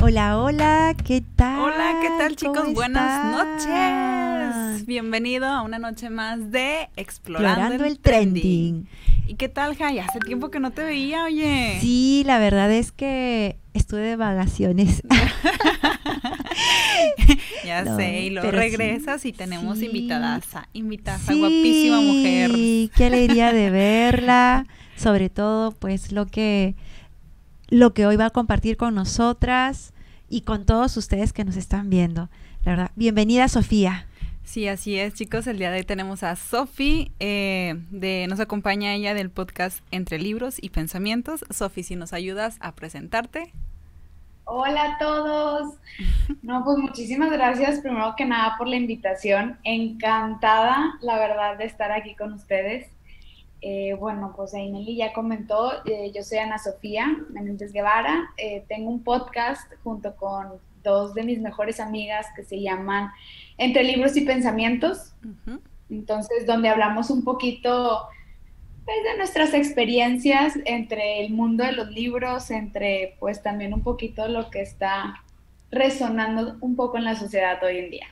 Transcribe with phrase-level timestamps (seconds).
[0.00, 1.60] Hola, hola, ¿qué tal?
[1.60, 2.56] Hola, ¿qué tal chicos?
[2.58, 3.24] ¿Cómo Buenas
[3.66, 4.86] noches.
[4.86, 8.86] Bienvenido a una noche más de Explorando, Explorando el, el trending.
[8.86, 8.88] trending.
[9.26, 9.98] ¿Y qué tal, Jai?
[9.98, 11.78] Hace tiempo que no te veía, oye.
[11.80, 15.02] Sí, la verdad es que estuve de vacaciones.
[17.64, 19.86] ya No, sé, y luego sí, regresas y tenemos sí.
[19.86, 22.50] invitadaza, Sí, guapísima mujer.
[22.96, 24.66] qué alegría de verla.
[24.96, 26.74] Sobre todo, pues lo que
[27.68, 29.92] lo que hoy va a compartir con nosotras
[30.28, 32.30] y con todos ustedes que nos están viendo.
[32.64, 34.06] La verdad, bienvenida Sofía.
[34.44, 35.46] Sí, así es, chicos.
[35.46, 40.18] El día de hoy tenemos a Sofi, eh, de, nos acompaña ella del podcast Entre
[40.18, 41.44] Libros y Pensamientos.
[41.50, 43.52] Sofi, si nos ayudas a presentarte.
[44.50, 45.74] Hola a todos.
[46.40, 49.58] No, pues muchísimas gracias primero que nada por la invitación.
[49.62, 52.90] Encantada, la verdad, de estar aquí con ustedes.
[53.60, 58.30] Eh, bueno, pues Aineli ya comentó, eh, yo soy Ana Sofía Menéndez Guevara.
[58.38, 63.10] Eh, tengo un podcast junto con dos de mis mejores amigas que se llaman
[63.58, 65.12] Entre Libros y Pensamientos.
[65.90, 68.08] Entonces, donde hablamos un poquito
[69.04, 74.50] de nuestras experiencias entre el mundo de los libros, entre pues también un poquito lo
[74.50, 75.22] que está
[75.70, 78.06] resonando un poco en la sociedad hoy en día.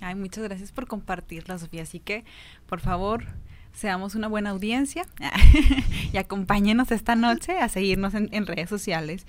[0.00, 1.82] Ay, muchas gracias por compartirla, Sofía.
[1.82, 2.24] Así que,
[2.66, 3.24] por favor,
[3.72, 5.06] seamos una buena audiencia
[6.12, 9.26] y acompáñenos esta noche a seguirnos en redes sociales.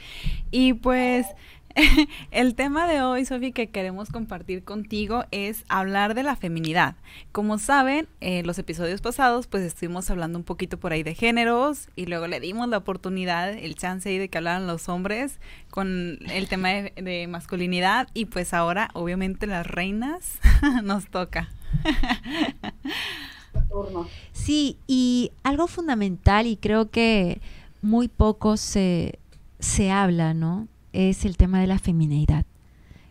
[0.52, 1.28] Y pues
[2.32, 6.96] el tema de hoy, Sofía, que queremos compartir contigo es hablar de la feminidad.
[7.32, 11.90] Como saben, en los episodios pasados, pues estuvimos hablando un poquito por ahí de géneros
[11.96, 16.20] y luego le dimos la oportunidad, el chance ahí de que hablaran los hombres con
[16.30, 20.40] el tema de, de masculinidad y pues ahora, obviamente, las reinas
[20.84, 21.50] nos toca.
[24.32, 27.42] Sí, y algo fundamental y creo que
[27.82, 29.20] muy poco se,
[29.60, 30.68] se habla, ¿no?
[30.94, 32.46] Es el tema de la feminidad.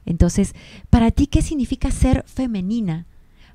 [0.06, 0.54] Entonces,
[0.90, 3.06] para ti, ¿qué significa ser femenina?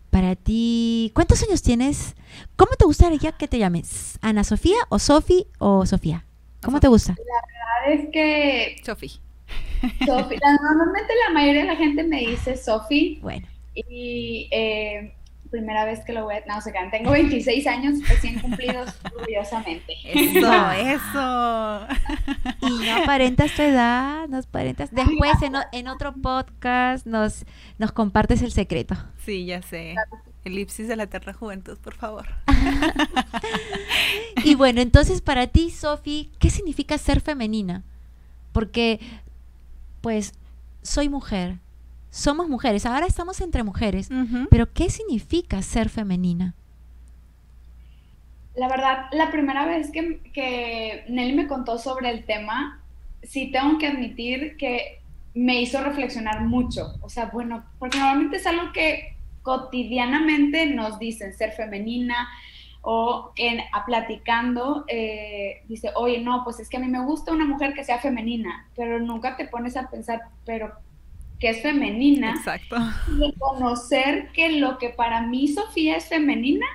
[0.10, 2.16] Para ti, ¿cuántos años tienes?
[2.56, 4.18] ¿Cómo te gustaría que te llames?
[4.22, 6.26] ¿Ana Sofía o Sofi o Sofía?
[6.62, 7.16] ¿Cómo te gusta?
[7.18, 9.20] La verdad es que Sofi.
[10.06, 15.14] Sofi, normalmente la mayoría de la gente me dice Sofi Bueno, y eh,
[15.48, 16.44] primera vez que lo voy a...
[16.48, 19.94] No, se crean, tengo 26 años recién cumplidos orgullosamente.
[20.04, 21.88] Eso, eso.
[22.62, 24.90] y no aparentas tu edad, no aparentas.
[24.92, 27.46] Después en, o- en otro podcast nos,
[27.78, 28.96] nos compartes el secreto.
[29.26, 29.96] Sí, ya sé.
[30.46, 32.26] Elipsis de la eterna juventud, por favor.
[34.44, 37.84] Y bueno, entonces para ti, Sofi, ¿qué significa ser femenina?
[38.54, 39.00] Porque,
[40.02, 40.34] pues,
[40.84, 41.58] soy mujer,
[42.10, 44.48] somos mujeres, ahora estamos entre mujeres, Ujú.
[44.50, 46.56] pero ¿qué significa ser femenina?
[48.56, 52.82] La verdad, la primera vez que, que Nelly me contó sobre el tema,
[53.22, 55.00] sí tengo que admitir que
[55.36, 56.96] me hizo reflexionar mucho.
[57.02, 62.28] O sea, bueno, porque normalmente es algo que cotidianamente nos dicen, ser femenina
[62.82, 67.32] o en, a platicando, eh, dice, oye, no, pues es que a mí me gusta
[67.32, 70.74] una mujer que sea femenina, pero nunca te pones a pensar, pero
[71.40, 72.78] que es femenina, Exacto.
[73.10, 76.66] y reconocer que lo que para mí Sofía es femenina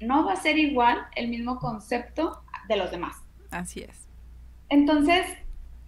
[0.00, 3.16] no va a ser igual el mismo concepto de los demás.
[3.50, 4.06] Así es.
[4.68, 5.26] Entonces,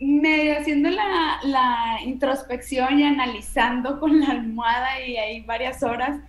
[0.00, 6.20] medio haciendo la, la introspección y analizando con la almohada y ahí varias horas,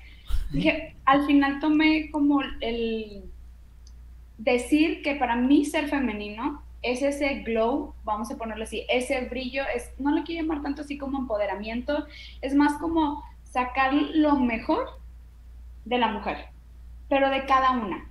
[0.52, 3.24] dije, al final tomé como el
[4.38, 9.64] decir que para mí ser femenino es ese glow, vamos a ponerlo así, ese brillo,
[9.76, 12.06] es, no lo quiero llamar tanto así como empoderamiento,
[12.42, 14.88] es más como sacar lo mejor
[15.86, 16.46] de la mujer,
[17.10, 18.06] pero de cada una.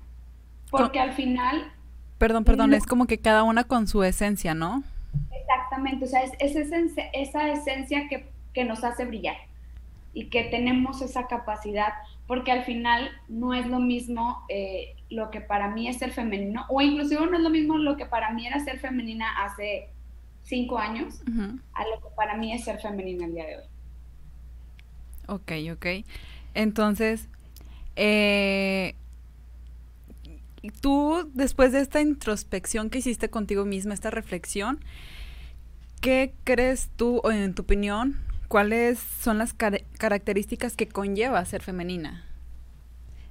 [0.70, 1.72] Porque al final
[2.18, 2.76] Perdón, perdón, No.
[2.76, 4.82] es como que cada una con su esencia, ¿no?
[5.30, 9.36] Exactamente, o sea, es, es esencia- esa esencia que, que nos hace brillar
[10.12, 11.92] y que tenemos esa capacidad,
[12.28, 16.66] porque al final no es lo mismo eh, lo que para mí es ser femenino,
[16.68, 19.88] o inclusive no es lo mismo lo que para mí era ser femenina hace
[20.42, 21.22] cinco años,
[21.72, 23.64] a lo que para mí es ser femenina el día de hoy.
[25.26, 26.06] Ok, ok.
[26.54, 27.28] Entonces,
[27.96, 28.94] eh,
[30.82, 34.80] tú, después de esta introspección que hiciste contigo misma, esta reflexión,
[36.02, 38.16] ¿qué crees tú, o en tu opinión,
[38.48, 42.24] cuáles son las car- características que conlleva ser femenina?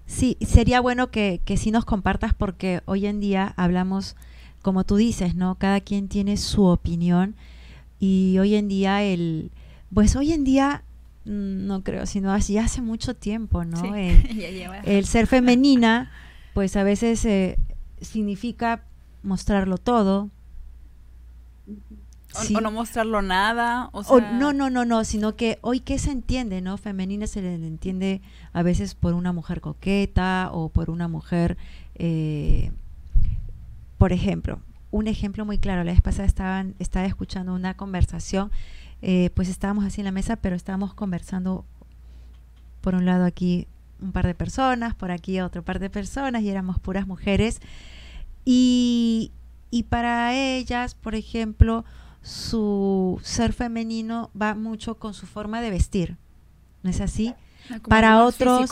[0.06, 4.16] Sí, sería bueno que, que sí nos compartas porque hoy en día hablamos,
[4.62, 5.56] como tú dices, ¿no?
[5.56, 7.36] Cada quien tiene su opinión
[8.00, 9.52] y hoy en día el,
[9.94, 10.84] pues hoy en día
[11.26, 13.96] mm, no creo, sino así hace mucho tiempo, ¿no?
[14.86, 16.12] El, ser femenina,
[16.54, 17.58] pues a veces eh,
[18.00, 18.84] significa
[19.24, 20.30] mostrarlo todo.
[22.36, 23.90] O, no mostrarlo nada.
[23.94, 26.78] O, no, no, no, no, sino que hoy qué se entiende, ¿no?
[26.78, 28.22] Femenina se le entiende
[28.54, 31.58] a veces por una mujer coqueta o por una mujer,
[31.96, 32.72] eh,
[33.98, 34.60] por ejemplo,
[34.92, 38.52] un ejemplo muy claro, la vez pasada estaban, estaba escuchando una conversación,
[39.02, 41.66] eh, pues estábamos así en la mesa, pero estábamos conversando
[42.82, 43.68] por un lado aquí
[44.02, 47.62] un par de personas, por aquí otro par de personas y éramos puras mujeres.
[48.46, 49.32] Y,
[49.72, 51.84] y para ellas, por ejemplo,
[52.28, 56.18] su ser femenino va mucho con su forma de vestir.
[56.84, 57.34] ¿No es así?
[57.70, 58.70] Ah, para otros,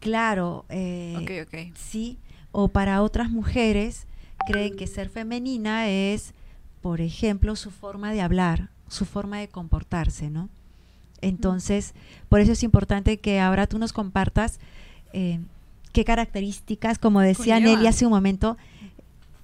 [0.00, 1.46] claro, eh,
[1.76, 2.18] sí,
[2.50, 4.08] o para otras mujeres
[4.48, 6.34] creen que ser femenina es,
[6.82, 10.48] por ejemplo, su forma de hablar, su forma de comportarse, ¿no?
[11.20, 11.94] Entonces,
[12.28, 14.58] por eso es importante que ahora tú nos compartas
[15.12, 15.38] eh,
[15.92, 18.56] qué características, como decía Nelly hace un momento,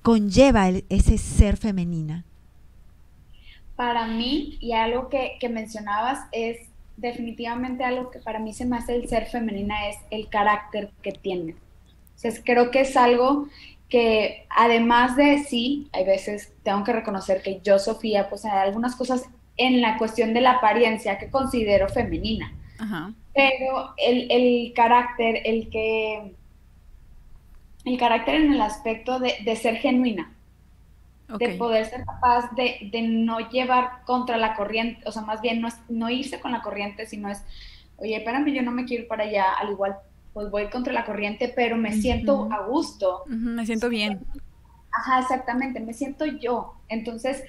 [0.02, 2.24] conlleva ese ser femenina.
[3.76, 8.76] Para mí, y algo que, que mencionabas, es definitivamente algo que para mí se me
[8.76, 11.56] hace el ser femenina, es el carácter que tiene.
[12.16, 13.48] Entonces, creo que es algo
[13.88, 18.96] que además de sí, hay veces tengo que reconocer que yo, Sofía, pues hay algunas
[18.96, 22.52] cosas en la cuestión de la apariencia que considero femenina.
[23.34, 26.34] Pero el, carácter, el que.
[27.84, 30.33] El carácter en el aspecto de, ser genuina.
[31.26, 35.68] De poder ser capaz de, no llevar contra la corriente, o sea, más bien no,
[35.68, 37.42] es, no irse con la corriente, sino es,
[37.96, 39.96] oye, espérame, yo no me quiero ir para allá, al igual
[40.34, 43.22] pues voy contra la corriente, pero me siento a gusto.
[43.26, 44.20] me siento bien.
[44.92, 46.74] Ajá, exactamente, me siento yo.
[46.88, 47.44] Entonces,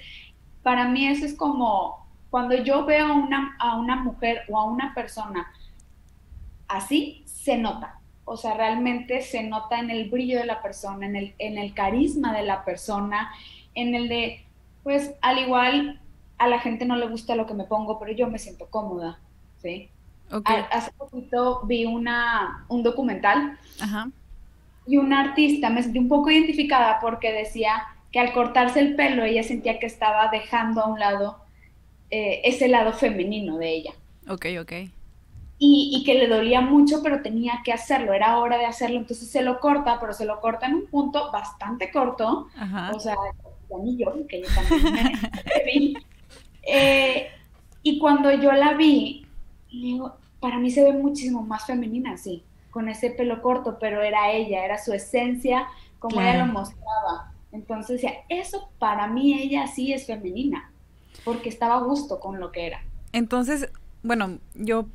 [0.62, 4.64] para mí eso es como cuando yo veo a una, a una mujer o a
[4.64, 5.52] una persona
[6.68, 8.00] así, se nota.
[8.24, 11.74] O sea, realmente se nota en el brillo de la persona, en el, en el
[11.74, 13.32] carisma de la persona,
[13.76, 14.44] en el de,
[14.82, 16.00] pues al igual
[16.38, 19.20] a la gente no le gusta lo que me pongo, pero yo me siento cómoda,
[19.62, 19.88] ¿sí?
[20.72, 23.58] Hace poquito vi una, un documental
[24.86, 29.24] y una artista me sentí un poco identificada porque decía que al cortarse el pelo
[29.24, 31.38] ella sentía que estaba dejando a un lado
[32.10, 33.92] eh, ese lado femenino de ella.
[34.28, 34.72] Ok, ok.
[35.58, 39.30] Y, y, que le dolía mucho, pero tenía que hacerlo, era hora de hacerlo, entonces
[39.30, 42.48] se lo corta, pero se lo corta en un punto bastante corto,
[42.92, 43.16] o sea,
[43.68, 45.96] ya ni yo, que yo también me vi.
[46.62, 47.28] Eh,
[47.82, 49.26] y cuando yo la vi,
[49.70, 54.32] digo, para mí se ve muchísimo más femenina, sí, con ese pelo corto, pero era
[54.32, 55.66] ella, era su esencia,
[55.98, 57.32] como ella lo mostraba.
[57.52, 60.70] Entonces, ya, eso para mí ella sí es femenina,
[61.24, 62.82] porque estaba a gusto con lo que era.
[63.12, 63.70] Entonces,
[64.02, 64.86] bueno, yo,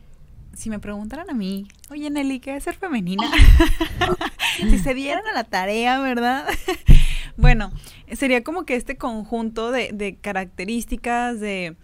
[0.53, 3.23] si me preguntaran a mí, oye Nelly, ¿qué es ser femenina?
[4.57, 6.47] si se dieran a la tarea, ¿verdad?
[7.37, 7.71] Bueno,
[8.11, 11.75] sería como que este conjunto de, de características, de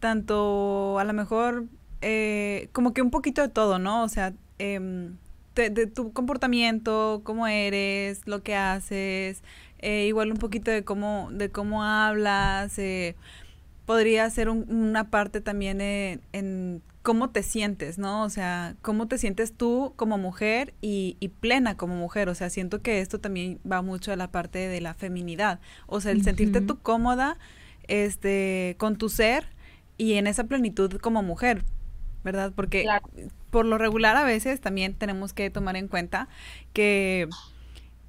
[0.00, 1.64] tanto a lo mejor
[2.06, 4.02] eh, como que un poquito de todo, ¿no?
[4.02, 5.16] O sea, em,
[5.54, 9.42] de, tu comportamiento, cómo eres, lo que haces,
[9.78, 13.16] eh, igual un poquito de cómo, de cómo hablas, eh,
[13.86, 18.22] podría ser una parte también en, cómo te sientes, ¿no?
[18.22, 22.28] O sea, cómo te sientes tú como mujer y, plena como mujer.
[22.28, 25.60] O sea, siento que esto también va mucho a la parte de la feminidad.
[25.86, 27.36] O sea, el sentirte tú cómoda
[27.88, 29.48] este, con tu ser
[29.98, 31.64] y en esa plenitud como mujer.
[32.24, 32.52] ¿verdad?
[32.56, 32.86] Porque
[33.50, 36.28] por lo regular a veces también tenemos que tomar en cuenta
[36.72, 37.28] que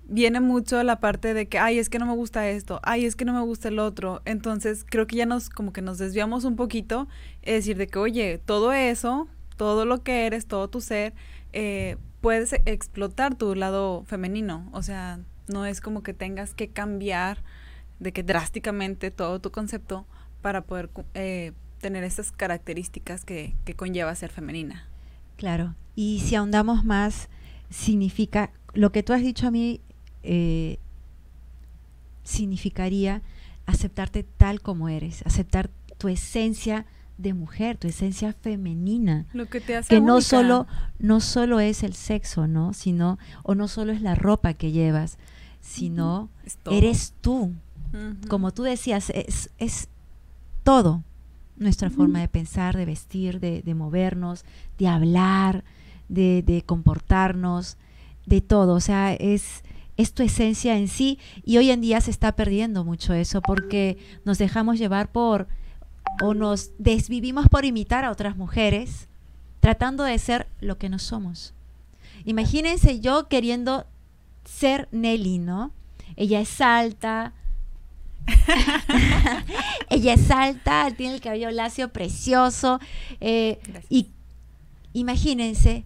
[0.08, 3.16] viene mucho la parte de que, ay, es que no me gusta esto, ay, es
[3.16, 4.22] que no me gusta el otro.
[4.26, 7.08] Entonces creo que ya nos, como que nos desviamos un poquito,
[7.42, 11.14] es decir, de que, oye, todo eso, todo lo que eres, todo tu ser,
[11.54, 14.70] eh, puedes explotar tu lado femenino.
[14.72, 17.44] O sea, no es como que tengas que cambiar
[18.00, 20.06] de que drásticamente todo tu concepto
[20.42, 24.88] para poder eh, tener esas características que, conlleva ser femenina.
[25.38, 27.30] Claro, y si ahondamos más,
[27.70, 29.82] significa, lo que tú has dicho a mí,
[30.26, 30.80] eh,
[32.24, 33.22] significaría
[33.66, 36.86] aceptarte tal como eres, aceptar tu esencia
[37.18, 39.26] de mujer, tu esencia femenina.
[39.34, 40.68] Lo que te hace que no solo
[41.00, 42.74] no solo es el sexo, ¿no?
[42.74, 45.18] Sino o no solo es la ropa que llevas,
[45.62, 46.30] sino
[46.70, 47.54] eres tú.
[48.28, 49.88] Como tú decías, es, es
[50.64, 51.04] todo
[51.58, 54.44] nuestra forma de pensar, de vestir, de, movernos,
[54.78, 55.64] de hablar,
[56.10, 57.78] de, comportarnos,
[58.26, 58.74] de todo.
[58.74, 59.64] O sea, es,
[59.98, 63.98] es tu esencia en sí y hoy en día se está perdiendo mucho eso porque
[64.26, 65.48] nos dejamos llevar por
[66.22, 69.08] o nos desvivimos por imitar a otras mujeres
[69.60, 71.54] tratando de ser lo que no somos.
[72.26, 73.86] Imagínense yo queriendo
[74.44, 75.72] ser Nelly, ¿no?
[76.16, 77.34] Ella es alta,
[79.90, 82.80] ella es alta, tiene el cabello lacio precioso.
[83.22, 83.60] Eh,
[83.90, 84.10] y
[84.94, 85.84] imagínense,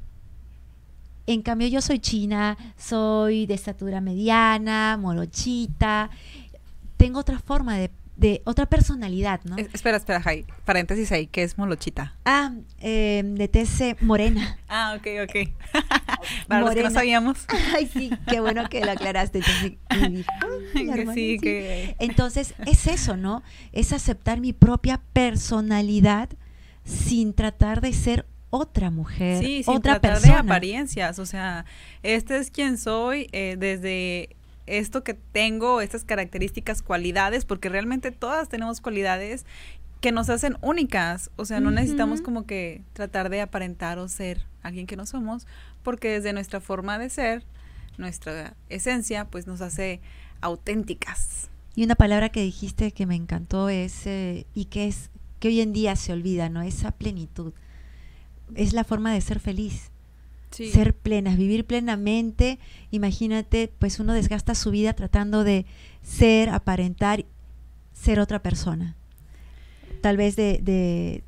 [1.33, 6.09] en cambio yo soy china, soy de estatura mediana, morochita,
[6.98, 9.55] tengo otra forma de, de otra personalidad, ¿no?
[9.57, 10.45] espera, espera, Jai.
[10.65, 12.15] Paréntesis ahí, ¿qué es molochita?
[12.25, 13.69] Ah, eh, de tez
[14.01, 14.57] morena.
[14.67, 15.50] ah, ok, ok.
[16.48, 17.45] Para los que no sabíamos.
[17.75, 19.39] Ay, sí, qué bueno que lo aclaraste.
[19.39, 20.25] Entonces,
[21.13, 21.95] sí, Que...
[22.00, 23.43] Entonces, es eso, ¿no?
[23.71, 26.29] Es aceptar mi propia personalidad
[26.83, 30.34] sin tratar de ser otra mujer, sí, sin otra tratar persona.
[30.34, 31.65] de apariencias, o sea,
[32.03, 38.50] este es quien soy eh, desde esto que tengo, estas características, cualidades, porque realmente todas
[38.50, 39.46] tenemos cualidades
[40.01, 44.46] que nos hacen únicas, o sea, no necesitamos como que tratar de aparentar o ser
[44.63, 45.46] alguien que no somos,
[45.84, 47.44] porque desde nuestra forma de ser,
[47.98, 50.00] nuestra esencia, pues nos hace
[50.39, 51.50] auténticas.
[51.75, 55.62] Y una palabra que dijiste que me encantó es, eh, y que es, que hoy
[55.62, 56.62] en día se olvida, ¿no?
[56.62, 57.53] Esa plenitud.
[58.56, 59.91] Es la forma de ser feliz.
[60.51, 62.60] Ser plenas, vivir plenamente.
[62.91, 65.65] Imagínate, pues uno desgasta su vida tratando de
[66.01, 67.25] ser, aparentar,
[67.94, 68.96] ser otra persona.
[70.01, 71.24] Tal vez de,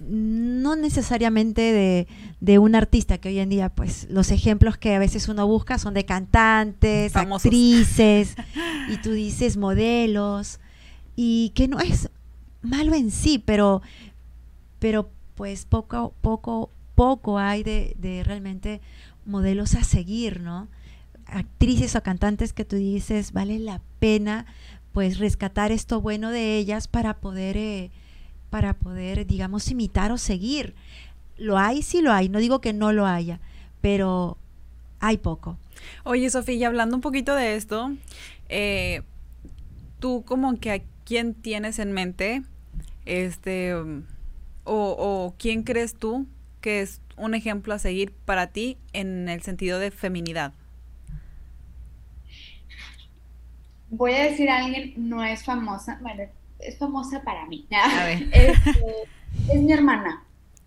[0.00, 2.06] no necesariamente
[2.40, 5.78] de, un artista, que hoy en día, pues, los ejemplos que a veces uno busca
[5.78, 8.34] son de cantantes, actrices,
[8.90, 10.60] y tú dices modelos,
[11.14, 12.10] y que no es
[12.62, 13.82] malo en sí, pero,
[14.78, 18.80] pero pues poco, poco, poco hay de, realmente
[19.24, 20.68] modelos a seguir, ¿no?
[21.26, 24.46] Actrices o cantantes que tú dices, vale la pena
[24.92, 27.90] pues rescatar esto bueno de ellas para poder, eh,
[28.48, 30.74] para poder, digamos, imitar o seguir.
[31.36, 33.40] Lo hay, sí lo hay, no digo que no lo haya,
[33.82, 34.38] pero
[35.00, 35.58] hay poco.
[36.04, 37.92] Oye, Sofía, hablando un poquito de esto,
[38.48, 39.02] eh,
[39.98, 42.42] tú como que a quién tienes en mente,
[43.04, 43.74] este,
[44.66, 46.26] o, o quién crees tú
[46.60, 50.52] que es un ejemplo a seguir para ti en el sentido de feminidad?
[53.88, 56.24] Voy a decir a alguien, no es famosa, bueno,
[56.58, 57.66] es famosa para mí.
[58.32, 60.24] Este, es, mi hermana.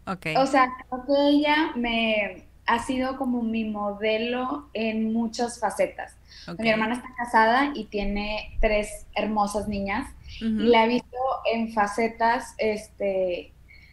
[0.07, 0.35] Okay.
[0.37, 6.15] O sea, creo que ella me ha sido como mi modelo en muchas facetas.
[6.57, 10.07] Mi hermana está casada y tiene tres hermosas niñas
[10.39, 11.17] y la he visto
[11.51, 13.51] en facetas este,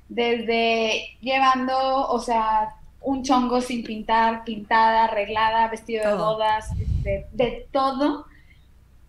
[0.09, 7.67] desde llevando, o sea, un chongo sin pintar, pintada, arreglada, vestido de bodas, este, de,
[7.71, 8.27] todo,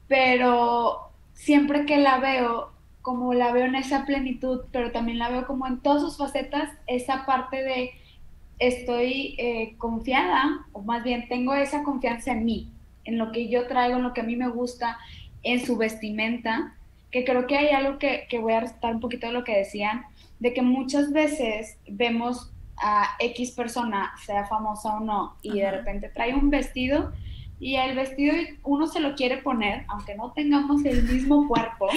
[0.08, 5.48] pero siempre que la veo, como la veo en esa plenitud, pero también la veo
[5.48, 7.92] como en todas sus facetas, esa parte de
[8.60, 12.70] estoy eh, confiada, o más bien tengo esa confianza en mí,
[13.04, 14.98] en lo que yo traigo, en lo que a mí me gusta,
[15.42, 16.76] en su vestimenta,
[17.10, 19.58] que creo que hay algo que, que voy a restar un poquito de lo que
[19.58, 20.06] decían,
[20.40, 26.10] de que muchas veces vemos a X persona, sea famosa o no, y de repente
[26.10, 27.12] trae un vestido
[27.60, 31.88] y el vestido uno se lo quiere poner, aunque no tengamos el mismo cuerpo.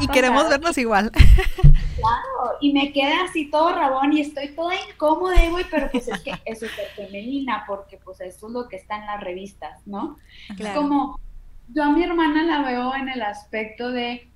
[0.00, 1.10] y, queremos vernos igual.
[1.10, 6.20] Claro, y me queda así todo rabón y estoy toda incómoda, güey, pero pues es
[6.20, 10.16] que es femenina, porque pues eso es lo que está en las revistas, ¿no?
[10.58, 11.20] Es como,
[11.68, 14.30] yo a mi hermana la veo en el aspecto de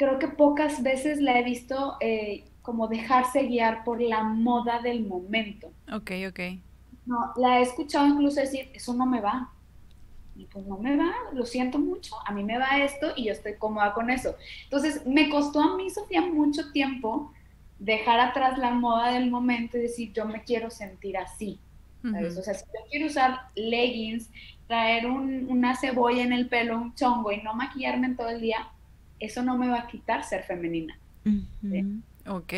[0.00, 5.04] creo que pocas veces la he visto eh, como dejarse guiar por la moda del
[5.04, 5.70] momento.
[5.92, 6.40] Ok, ok.
[7.04, 9.52] No, la he escuchado incluso decir, eso no me va.
[10.36, 13.32] Y pues no me va, lo siento mucho, a mí me va esto y yo
[13.32, 14.36] estoy cómoda con eso.
[14.64, 17.34] Entonces, me costó a mí, Sofía, mucho tiempo
[17.78, 21.60] dejar atrás la moda del momento y decir, yo me quiero sentir así.
[22.02, 24.30] O sea, si yo quiero usar leggings,
[24.66, 28.66] traer una cebolla en el pelo, un chongo y no maquillarme en todo el día,
[29.20, 30.98] eso no me va a quitar ser femenina.
[32.26, 32.52] Ok.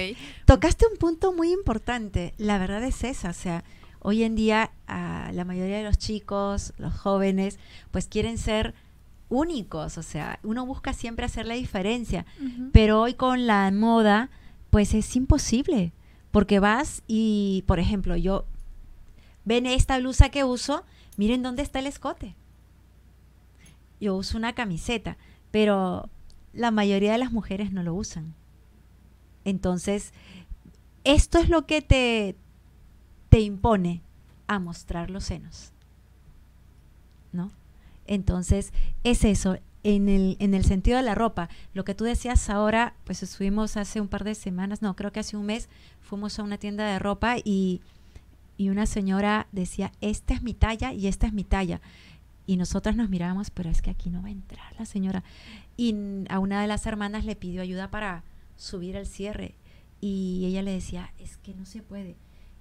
[0.47, 2.35] Tocaste un punto muy importante.
[2.39, 3.65] La verdad es esa, o sea,
[4.01, 7.59] hoy en día la mayoría de los chicos, los jóvenes,
[7.91, 8.75] pues quieren ser
[9.29, 12.27] únicos, o sea, uno busca siempre hacer la diferencia,
[12.73, 14.29] pero hoy con la moda,
[14.69, 15.93] pues es imposible,
[16.31, 18.45] porque vas y, por ejemplo, yo,
[19.47, 20.85] ven esta blusa que uso,
[21.17, 22.35] miren dónde está el escote.
[24.01, 25.17] Yo uso una camiseta,
[25.51, 26.11] pero
[26.53, 28.35] la mayoría de las mujeres no lo usan.
[29.45, 30.13] Entonces,
[31.05, 32.37] esto es lo que te,
[33.29, 34.03] te impone
[34.47, 35.73] a mostrar los senos.
[37.33, 37.51] ¿No?
[38.07, 38.73] Entonces,
[39.05, 39.59] es eso.
[39.85, 41.49] en el, en el sentido de la ropa.
[41.75, 45.21] Lo que tú decías ahora, pues estuvimos hace un par de semanas, no, creo que
[45.21, 45.69] hace un mes,
[46.01, 47.81] fuimos a una tienda de ropa y,
[48.57, 51.81] y una señora decía, esta es mi talla y esta es mi talla.
[52.47, 55.23] Y nosotras nos mirábamos, pero es que aquí no va a entrar la señora.
[55.77, 55.95] Y
[56.29, 58.25] a una de las hermanas le pidió ayuda para
[58.57, 59.55] subir el cierre.
[60.01, 62.17] Y ella le decía, es que no se puede.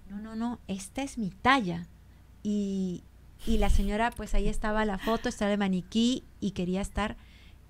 [0.10, 1.88] No, no, no, esta es mi talla.
[2.44, 3.04] Y,
[3.48, 7.18] y la señora, pues ahí estaba la foto, estaba el maniquí y quería estar,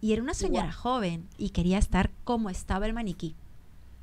[0.02, 3.36] y era una señora joven y quería estar como estaba el maniquí.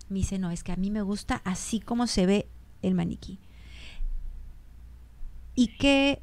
[0.09, 2.49] Me dice, no, es que a mí me gusta así como se ve
[2.83, 3.38] el maniquí.
[5.55, 6.23] Y qué,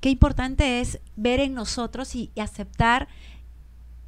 [0.00, 3.08] qué importante es ver en nosotros y, aceptar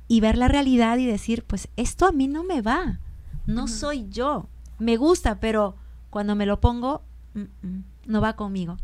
[0.08, 3.00] y ver la realidad y decir, pues esto a mí no me va,
[3.46, 5.76] no soy yo, me gusta, pero
[6.08, 7.02] cuando me lo pongo,
[7.34, 8.76] mm, mm, no va conmigo.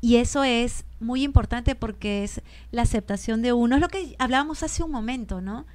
[0.00, 3.76] Y eso es muy importante porque es la aceptación de uno.
[3.76, 5.66] Es lo que hablábamos hace un momento, ¿no?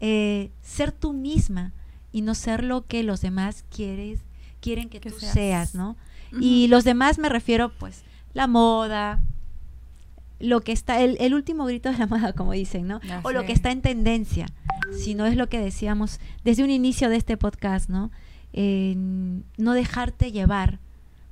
[0.00, 1.72] Eh, ser tú misma
[2.10, 4.20] y no ser lo que los demás quieres,
[4.60, 5.96] quieren que, tú seas, ¿no?
[6.40, 8.02] Y los demás me refiero, pues,
[8.34, 9.20] la moda,
[10.40, 13.00] lo que está, el, último grito de la moda, como dicen, ¿no?
[13.22, 14.46] o lo que está en tendencia.
[14.96, 18.10] Si no es lo que decíamos desde un inicio de este podcast, ¿no?
[18.52, 20.78] no dejarte llevar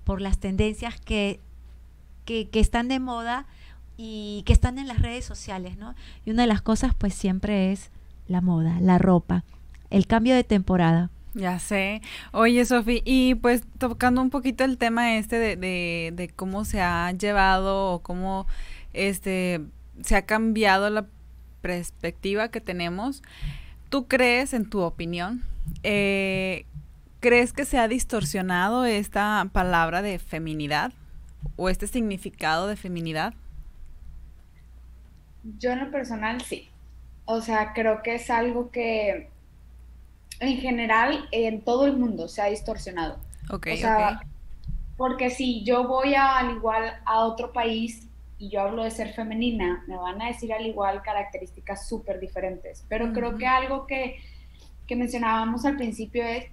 [0.04, 1.40] por las tendencias que
[2.26, 3.46] que, están de moda
[3.96, 5.94] y que están en las redes sociales, ¿no?
[6.26, 7.90] Y una de las cosas pues siempre es
[8.28, 9.44] la moda, la ropa,
[9.88, 11.10] el cambio de temporada.
[11.32, 12.02] Ya sé.
[12.32, 16.80] Oye, Sofi, y pues tocando un poquito el tema este de, de, de, cómo se
[16.80, 18.46] ha llevado o cómo
[18.96, 19.60] este
[20.02, 21.06] se ha cambiado la
[21.62, 23.22] perspectiva que tenemos,
[23.88, 25.42] ¿tú crees, en tu opinión,
[25.82, 26.66] eh,
[27.20, 30.92] crees que se ha distorsionado esta palabra de feminidad?
[31.56, 33.34] o este significado de feminidad?
[35.58, 36.68] Yo en lo personal sí.
[37.24, 39.30] O sea, creo que es algo que
[40.40, 43.18] en general en todo el mundo se ha distorsionado.
[43.50, 44.20] Ok, o sea,
[44.96, 49.84] Porque si yo voy al igual a otro país y yo hablo de ser femenina,
[49.86, 52.84] me van a decir al igual características súper diferentes.
[52.88, 54.18] Pero creo que algo que,
[54.86, 56.44] que mencionábamos al principio es,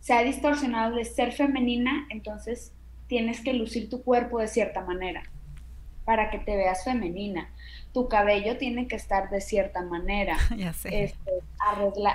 [0.00, 2.72] se ha distorsionado de ser femenina, entonces
[3.08, 5.22] tienes que lucir tu cuerpo de cierta manera
[6.04, 7.50] para que te veas femenina.
[7.92, 10.36] Tu cabello tiene que estar de cierta manera.
[10.56, 11.04] Ya sé.
[11.04, 11.30] Este,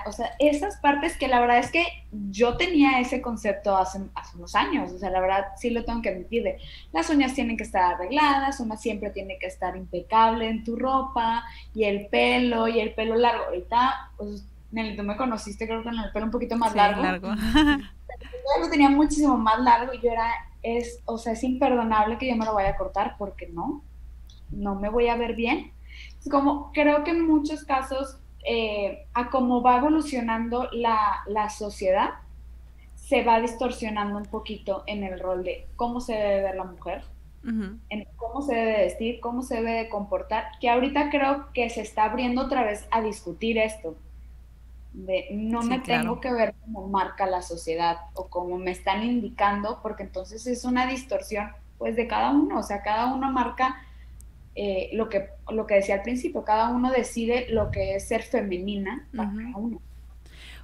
[0.06, 1.86] o sea, esas partes que la verdad es que
[2.30, 6.02] yo tenía ese concepto hace, hace unos años, o sea, la verdad sí lo tengo
[6.02, 6.58] que admitir.
[6.92, 11.44] las uñas tienen que estar arregladas, una siempre tiene que estar impecable en tu ropa,
[11.74, 13.46] y el pelo, y el pelo largo.
[13.46, 17.02] Ahorita, pues, Nelly, tú me conociste creo que con el pelo un poquito más largo.
[17.02, 17.30] largo.
[17.36, 20.30] yo lo tenía muchísimo más largo y yo era
[20.64, 23.84] es, o sea, es imperdonable que yo me lo vaya a cortar porque no,
[24.56, 25.72] no me voy a ver bien.
[26.20, 32.12] Es como, creo que en muchos casos, eh, a cómo va evolucionando la, sociedad,
[32.96, 37.04] se va distorsionando un poquito en el rol de cómo se debe ver la mujer,
[37.46, 42.06] en cómo se debe vestir, cómo se debe comportar, que ahorita creo que se está
[42.06, 43.98] abriendo otra vez a discutir esto
[44.94, 49.80] de no me tengo que ver como marca la sociedad o como me están indicando,
[49.82, 53.76] porque entonces es una distorsión pues de cada uno, o sea, cada uno marca
[54.56, 58.24] eh, lo, que, lo que decía al principio, cada uno decide lo que es ser
[58.24, 59.82] femenina para cada uno.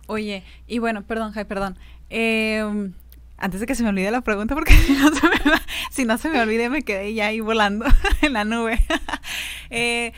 [0.07, 1.77] Oye, y bueno, perdón, Jai, perdón.
[2.09, 2.93] Em,
[3.37, 5.35] antes de que se me olvide la pregunta, porque si no se me,
[5.91, 7.85] si no se me olvide, me quedé ya ahí volando
[8.21, 8.79] en la nube.
[9.71, 10.13] Eh,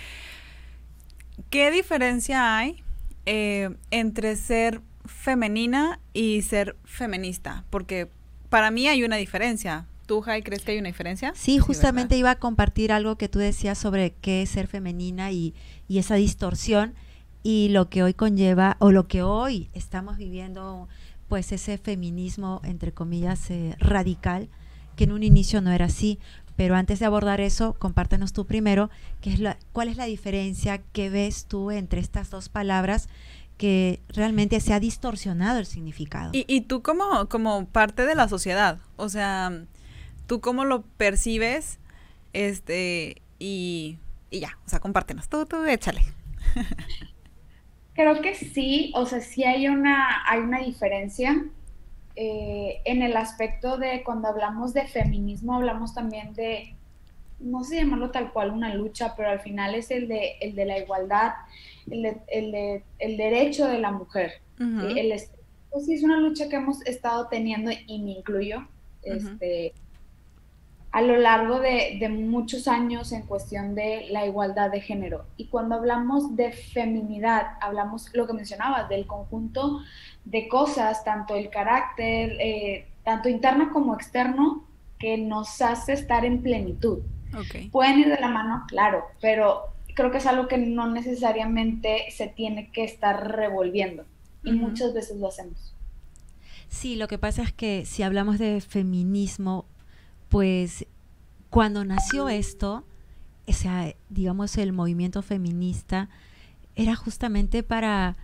[1.50, 2.82] ¿Qué diferencia hay
[3.26, 7.66] eh, entre ser femenina y ser feminista?
[7.70, 8.08] Porque
[8.48, 9.88] para mí hay una diferencia.
[10.12, 11.32] ¿Tú, Jai, crees que hay una diferencia?
[11.38, 15.56] Sí, justamente iba a compartir algo que tú decías sobre qué es ser femenina y,
[15.88, 16.96] y esa distorsión
[17.44, 20.90] y lo que hoy conlleva o lo que hoy estamos viviendo,
[21.30, 24.50] pues ese feminismo, entre comillas, eh, radical,
[24.98, 26.20] que en un inicio no era así.
[26.58, 28.90] Pero antes de abordar eso, compártenos tú primero
[29.22, 33.08] qué es la, cuál es la diferencia que ves tú entre estas dos palabras
[33.56, 36.32] que realmente se ha distorsionado el significado.
[36.34, 39.68] Y, y tú como, como parte de la sociedad, o sea,
[40.28, 41.80] tú cómo lo percibes,
[42.34, 43.98] este, y,
[44.30, 46.02] y ya, o sea, compártenos, tú, tú, échale.
[47.94, 51.46] Creo que sí, o sea, sí hay una, hay una diferencia.
[52.16, 56.76] Eh, en el aspecto de cuando hablamos de feminismo, hablamos también de,
[57.40, 60.66] no sé llamarlo tal cual una lucha, pero al final es el de, el de
[60.66, 61.32] la igualdad,
[61.90, 64.42] el, de, el, de, el derecho de la mujer.
[64.96, 65.32] es,
[65.72, 68.68] pues sí, es una lucha que hemos estado teniendo y me incluyo.
[69.04, 69.74] Este,
[70.92, 75.26] a lo largo de, de, muchos años en cuestión de la igualdad de género.
[75.38, 79.82] Y cuando hablamos de feminidad, hablamos lo que mencionabas, del conjunto
[80.26, 84.66] de cosas, tanto el carácter, eh, tanto interno como externo,
[85.00, 87.00] que nos hace estar en plenitud.
[87.72, 92.28] Pueden ir de la mano, claro, pero creo que es algo que no necesariamente se
[92.28, 94.04] tiene que estar revolviendo.
[94.44, 95.74] Y muchas veces lo hacemos.
[96.68, 99.66] Sí, lo que pasa es que si hablamos de feminismo,
[100.32, 100.86] pues
[101.50, 102.86] cuando nació esto,
[103.46, 106.08] o sea, digamos el movimiento feminista,
[106.74, 108.16] era justamente para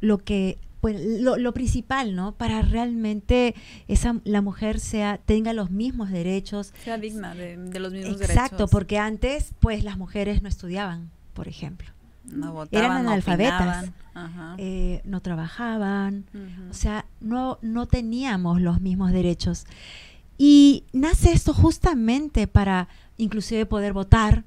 [0.00, 2.32] lo que pues lo, principal, ¿no?
[2.32, 3.54] Para realmente
[3.88, 8.36] esa la mujer sea tenga los mismos derechos, sea digna de, los mismos derechos.
[8.36, 11.88] Exacto, porque antes pues las mujeres no estudiaban, por ejemplo.
[12.26, 13.90] No votaban, eran analfabetas,
[14.58, 16.26] eh, no trabajaban,
[16.70, 19.64] o sea, no no teníamos los mismos derechos.
[20.38, 24.44] Y nace esto justamente para inclusive poder votar,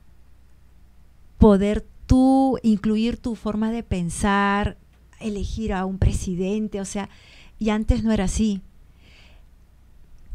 [1.37, 4.77] poder tú incluir tu forma de pensar,
[5.19, 7.09] elegir a un presidente, o sea,
[7.57, 8.61] y antes no era así.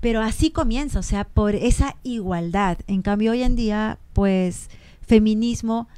[0.00, 2.78] Pero así comienza, o sea, por esa igualdad.
[2.86, 4.68] En cambio, hoy en día, pues,
[5.00, 5.88] feminismo,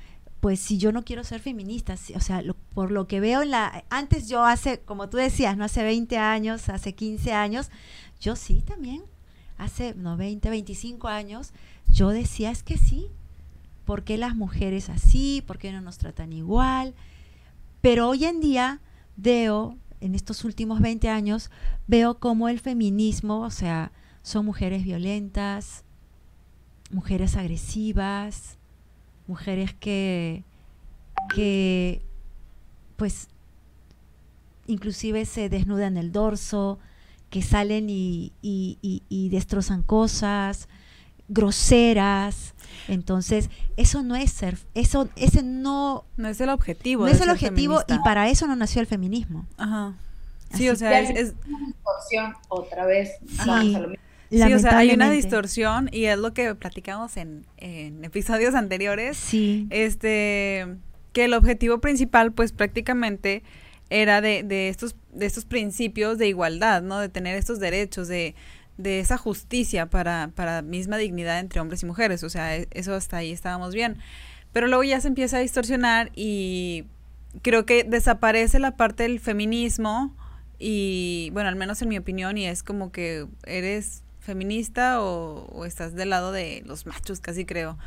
[0.40, 2.42] pues si yo no quiero ser feminista, o sea,
[2.72, 3.84] por lo que veo en la...
[3.90, 7.70] Antes yo hace, como tú decías, no hace 20 años, hace 15 años,
[8.20, 9.02] yo sí también
[9.58, 11.52] hace no, 20, 25 años,
[11.90, 13.08] yo decía es que sí.
[13.84, 15.44] ¿Por qué las mujeres así?
[15.46, 16.94] ¿Por qué no nos tratan igual?
[17.80, 18.80] Pero hoy en día
[19.16, 21.50] veo, en estos últimos 20 años,
[21.86, 23.92] veo como el feminismo, o sea,
[24.22, 25.84] son mujeres violentas,
[26.90, 28.58] mujeres agresivas,
[29.28, 30.42] mujeres que,
[31.32, 32.02] que
[32.96, 33.28] pues,
[34.66, 36.80] inclusive se desnudan el dorso,
[37.36, 40.70] que salen y, y, destrozan cosas,
[41.28, 42.54] groseras.
[42.88, 46.06] Entonces, eso no es ser, eso, ese no...
[46.16, 47.04] No es el objetivo.
[47.04, 49.44] No es el objetivo y para eso no nació el feminismo.
[49.58, 49.92] Ajá.
[50.54, 53.10] Sí, o sea, es, Una distorsión otra vez.
[53.44, 53.76] Sí.
[54.30, 59.18] Sí, o sea, hay una distorsión y es lo que platicamos en, en episodios anteriores.
[59.18, 59.66] Sí.
[59.68, 60.78] Este,
[61.12, 63.42] que el objetivo principal, pues prácticamente
[63.90, 66.98] era de, de, estos, de estos principios de igualdad, ¿no?
[66.98, 68.34] De tener estos derechos, de,
[68.78, 72.22] de esa justicia para, para misma dignidad entre hombres y mujeres.
[72.22, 73.98] O sea, e, eso hasta ahí estábamos bien.
[74.52, 76.86] Pero luego ya se empieza a distorsionar y
[77.42, 80.16] creo que desaparece la parte del feminismo
[80.58, 85.94] y, bueno, al menos en mi opinión, y es como que eres feminista o, estás
[85.94, 87.78] del lado de los machos, casi creo.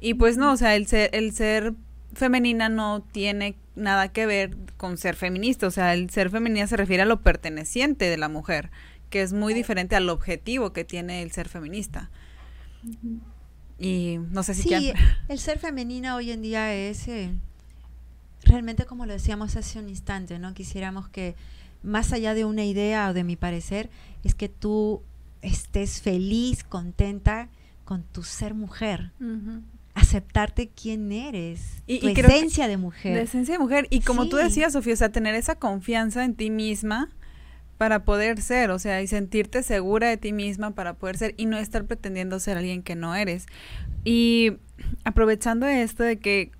[0.00, 1.74] Y pues no, o sea, el ser, el ser
[2.12, 6.76] femenina no tiene nada que ver con ser feminista, o sea, el ser femenina se
[6.76, 8.70] refiere a lo perteneciente de la mujer,
[9.10, 12.10] que es muy diferente al objetivo que tiene el ser feminista.
[13.78, 14.92] Y no sé si sí,
[15.28, 17.30] el ser femenina hoy en día es eh,
[18.42, 20.52] realmente como lo decíamos hace un instante, ¿no?
[20.54, 21.36] Quisiéramos que
[21.82, 23.88] más allá de una idea o de mi parecer,
[24.24, 25.02] es que tú
[25.42, 27.48] estés feliz, contenta
[27.84, 29.12] con tu ser mujer
[29.98, 33.16] aceptarte quién eres, y, tu esencia de mujer.
[33.16, 33.86] La esencia de mujer.
[33.90, 37.10] Y como tú decías, Sofía, o sea, tener esa confianza en ti misma
[37.78, 41.46] para poder ser, o sea, y sentirte segura de ti misma para poder ser y
[41.46, 43.46] no estar pretendiendo ser alguien que no eres.
[44.04, 44.58] Y
[45.04, 46.50] aprovechando esto de que,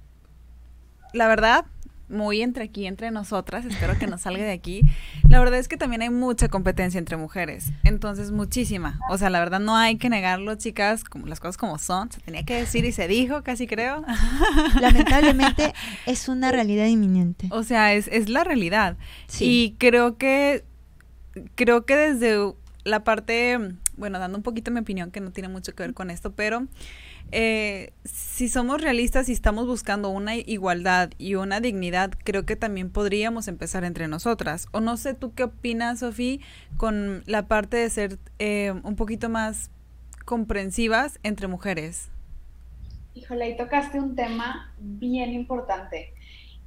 [1.12, 1.66] la verdad,
[2.09, 4.83] muy entre aquí, entre nosotras, espero que nos salga de aquí.
[5.29, 8.99] La verdad es que también hay mucha competencia entre mujeres, entonces muchísima.
[9.11, 12.21] O sea, la verdad no hay que negarlo, chicas, como las cosas como son, se
[12.21, 14.05] tenía que decir y se dijo, casi creo.
[14.81, 15.75] Lamentablemente
[16.07, 17.49] es una realidad inminente.
[17.51, 18.97] O sea, es, es la realidad.
[19.38, 20.64] Y creo que,
[21.55, 23.59] creo que desde la parte,
[23.97, 26.66] bueno, dando un poquito mi opinión que no tiene mucho que ver con esto, pero
[27.31, 32.91] eh, si somos realistas y estamos buscando una igualdad y una dignidad, creo que también
[32.91, 34.67] podríamos empezar entre nosotras.
[34.73, 36.38] O no sé, ¿tú qué opinas, Sofía,
[36.77, 39.71] con la parte de ser eh, un poquito más
[40.25, 42.11] comprensivas entre mujeres?
[43.14, 46.14] Híjole, ahí tocaste un tema bien importante.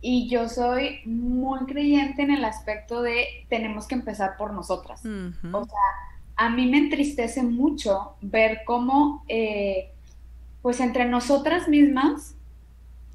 [0.02, 5.02] Y yo soy muy creyente en el aspecto de tenemos que empezar por nosotras.
[5.02, 5.80] O sea,
[6.36, 9.24] a mí me entristece mucho ver cómo...
[9.28, 9.92] Eh,
[10.62, 12.36] pues entre nosotras mismas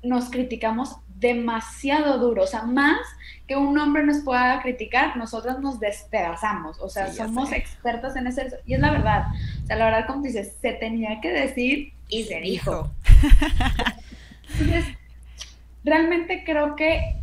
[0.02, 2.98] nos criticamos demasiado duro, o sea, más
[3.46, 8.48] que un hombre nos pueda criticar, nosotras nos despedazamos, o sea, somos expertas en ese,
[8.66, 9.26] y es la verdad,
[9.62, 12.90] o sea, la verdad, como dices, se tenía que decir y se dijo.
[14.52, 14.84] Entonces,
[15.84, 17.16] realmente creo que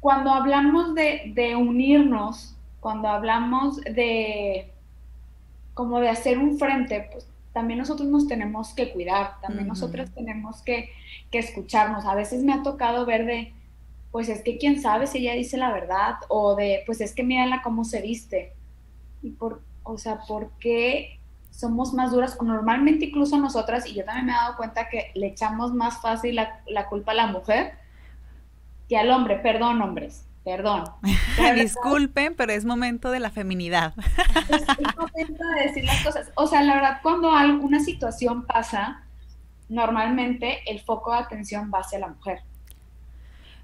[0.00, 4.72] cuando hablamos de, de unirnos, cuando hablamos de
[5.74, 10.62] como de hacer un frente, pues también nosotros nos tenemos que cuidar, también nosotros tenemos
[10.62, 10.90] que,
[11.30, 12.04] que, escucharnos.
[12.04, 13.52] A veces me ha tocado ver de,
[14.12, 17.22] pues es que quién sabe si ella dice la verdad, o de, pues es que
[17.22, 18.52] mírala cómo se viste.
[19.22, 21.18] Y por, o sea, ¿por qué
[21.50, 22.36] somos más duras?
[22.40, 26.00] O normalmente incluso nosotras, y yo también me he dado cuenta que le echamos más
[26.00, 27.72] fácil la, la culpa a la mujer
[28.88, 29.36] que al hombre.
[29.36, 30.84] Perdón, hombres Perdón.
[31.54, 33.94] Disculpen, pero es momento de la feminidad.
[34.48, 36.30] Es, momento de decir las cosas.
[36.34, 39.04] O sea, la verdad, cuando alguna situación pasa,
[39.68, 42.40] normalmente el foco de atención va hacia la mujer.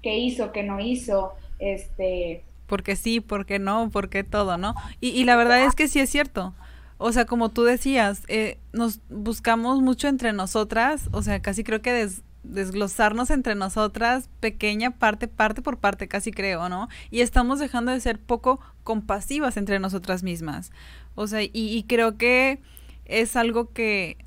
[0.03, 0.51] ¿Qué hizo?
[0.51, 1.33] ¿Qué no hizo?
[1.59, 2.43] Este.
[2.67, 4.75] Porque sí, porque no, porque todo, ¿no?
[5.01, 6.53] Y, y la verdad es que sí es cierto.
[6.99, 11.81] O sea, como tú decías, eh, nos buscamos mucho entre nosotras, o sea, casi creo
[11.81, 16.87] que des, desglosarnos entre nosotras pequeña parte, parte por parte, casi creo, ¿no?
[17.11, 20.71] Y estamos dejando de ser poco compasivas entre nosotras mismas.
[21.15, 22.61] O sea, y, creo que
[23.05, 24.17] es algo que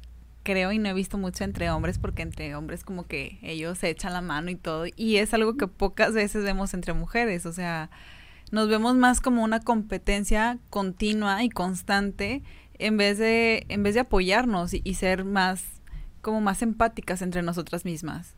[0.42, 3.90] creo y no he visto mucho entre hombres porque entre hombres como que ellos se
[3.90, 7.52] echan la mano y todo y es algo que pocas veces vemos entre mujeres, o
[7.52, 7.90] sea,
[8.50, 12.42] nos vemos más como una competencia continua y constante
[12.78, 15.79] en vez de en vez de apoyarnos y ser más
[16.20, 18.34] como más empáticas entre nosotras mismas.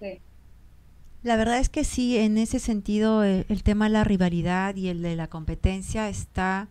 [0.00, 0.20] Sí.
[1.22, 5.02] La verdad es que sí, en ese sentido el, tema de la rivalidad y el
[5.02, 6.68] de la competencia está,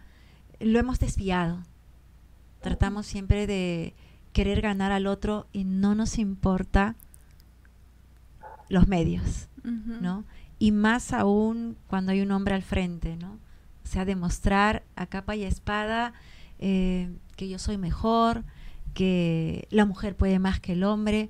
[0.59, 1.63] lo hemos desviado.
[2.61, 3.93] Tratamos siempre de
[4.31, 6.95] querer ganar al otro y no nos importa
[8.69, 10.23] los medios, ¿no?
[10.59, 13.37] Y más aún cuando hay un hombre al frente, ¿no?
[13.83, 16.13] O sea, demostrar a capa y espada
[16.59, 18.43] eh, que yo soy mejor,
[18.97, 21.29] que la mujer puede más que el hombre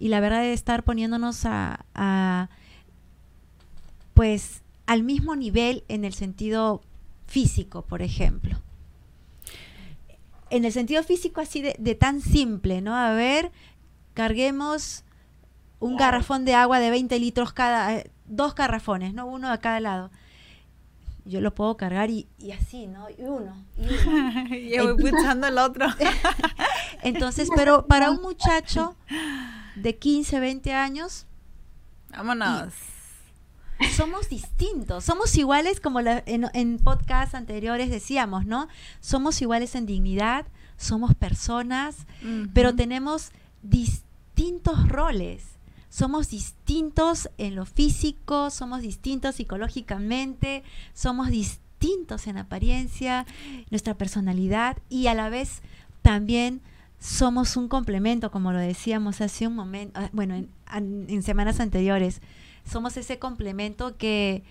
[0.00, 2.48] y la verdad de estar poniéndonos a,
[4.14, 6.82] pues al mismo nivel en el sentido
[7.28, 8.60] físico, por ejemplo.
[10.50, 12.96] En el sentido físico así de, tan simple, ¿no?
[12.96, 13.52] A ver,
[14.14, 15.04] carguemos
[15.78, 19.24] un garrafón de agua de 20 litros cada, eh, dos garrafones, ¿no?
[19.26, 20.10] Uno a cada lado
[21.24, 23.08] yo lo puedo cargar y, así, ¿no?
[23.08, 24.56] Y uno, y uno.
[24.56, 25.86] y voy puchando el otro.
[27.02, 28.96] Entonces, pero para un muchacho
[29.76, 31.26] de 15, 20 años...
[32.10, 32.72] Vámonos.
[33.96, 38.68] Somos distintos, somos iguales como en, en podcasts anteriores decíamos, ¿no?
[39.00, 42.06] Somos iguales en dignidad, somos personas,
[42.54, 43.32] pero tenemos
[43.62, 45.53] distintos roles
[45.94, 53.26] somos distintos en lo físico, somos distintos psicológicamente, somos distintos en apariencia,
[53.70, 55.62] nuestra personalidad y a la vez
[56.02, 56.62] también
[56.98, 62.22] somos un complemento, como lo decíamos hace un momento, ah, bueno, en, semanas anteriores,
[62.68, 64.42] somos ese complemento que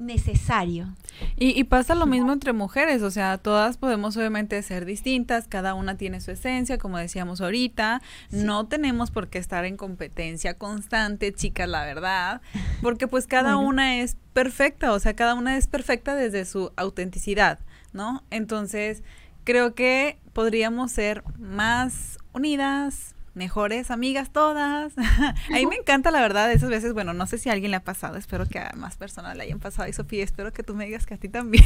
[0.00, 0.88] necesario.
[1.36, 5.96] Y, pasa lo mismo entre mujeres, o sea, todas podemos obviamente ser distintas, cada una
[5.96, 11.68] tiene su esencia, como decíamos ahorita, no tenemos por qué estar en competencia constante, chicas,
[11.68, 12.40] la verdad,
[12.82, 17.58] porque pues cada una es perfecta, o sea, cada una es perfecta desde su autenticidad,
[17.92, 18.24] ¿no?
[18.30, 19.02] Entonces,
[19.44, 24.92] creo que podríamos ser más unidas, mejores amigas todas.
[24.98, 27.76] a mí me encanta, la verdad, esas veces, bueno, no sé si a alguien le
[27.76, 29.88] ha pasado, espero que a más personas le hayan pasado.
[29.88, 31.64] Y Sofía, espero que tú me digas que a ti también.